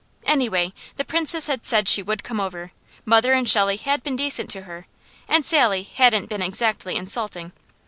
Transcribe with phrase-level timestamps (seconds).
[0.25, 2.71] Anyway, the Princess had said she would come over;
[3.05, 4.87] mother and Shelley had been decent to her,
[5.27, 7.51] and Sally hadn't been exactly insulting.